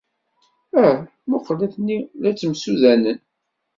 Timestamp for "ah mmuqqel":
0.83-1.59